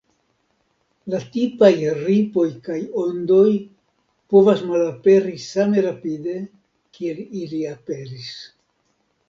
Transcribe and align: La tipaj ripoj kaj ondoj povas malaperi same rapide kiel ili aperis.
La 1.13 1.17
tipaj 1.35 1.69
ripoj 1.97 2.45
kaj 2.69 2.77
ondoj 3.03 3.45
povas 4.37 4.65
malaperi 4.71 5.37
same 5.45 5.87
rapide 5.91 6.37
kiel 6.99 7.23
ili 7.45 7.65
aperis. 7.77 8.37